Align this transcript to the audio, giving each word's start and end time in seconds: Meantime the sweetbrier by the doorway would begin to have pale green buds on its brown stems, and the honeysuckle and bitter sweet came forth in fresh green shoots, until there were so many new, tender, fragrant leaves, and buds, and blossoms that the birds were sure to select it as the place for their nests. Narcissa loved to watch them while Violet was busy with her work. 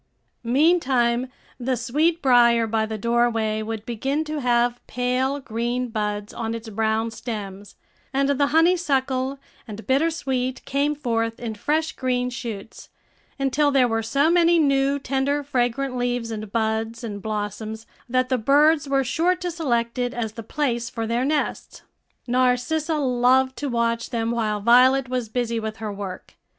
Meantime 0.43 1.29
the 1.59 1.77
sweetbrier 1.77 2.65
by 2.65 2.87
the 2.87 2.97
doorway 2.97 3.61
would 3.61 3.85
begin 3.85 4.23
to 4.23 4.39
have 4.41 4.81
pale 4.87 5.39
green 5.39 5.89
buds 5.89 6.33
on 6.33 6.55
its 6.55 6.69
brown 6.69 7.11
stems, 7.11 7.75
and 8.11 8.27
the 8.27 8.47
honeysuckle 8.47 9.37
and 9.67 9.85
bitter 9.85 10.09
sweet 10.09 10.65
came 10.65 10.95
forth 10.95 11.39
in 11.39 11.53
fresh 11.53 11.91
green 11.91 12.31
shoots, 12.31 12.89
until 13.37 13.69
there 13.69 13.87
were 13.87 14.01
so 14.01 14.31
many 14.31 14.57
new, 14.57 14.97
tender, 14.97 15.43
fragrant 15.43 15.95
leaves, 15.95 16.31
and 16.31 16.51
buds, 16.51 17.03
and 17.03 17.21
blossoms 17.21 17.85
that 18.09 18.27
the 18.29 18.39
birds 18.39 18.89
were 18.89 19.03
sure 19.03 19.35
to 19.35 19.51
select 19.51 19.99
it 19.99 20.15
as 20.15 20.31
the 20.33 20.41
place 20.41 20.89
for 20.89 21.05
their 21.05 21.23
nests. 21.23 21.83
Narcissa 22.25 22.95
loved 22.97 23.55
to 23.57 23.69
watch 23.69 24.09
them 24.09 24.31
while 24.31 24.61
Violet 24.61 25.09
was 25.09 25.29
busy 25.29 25.59
with 25.59 25.77
her 25.77 25.93
work. 25.93 26.33